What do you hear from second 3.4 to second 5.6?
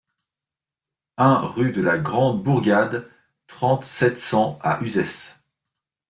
trente, sept cents à Uzès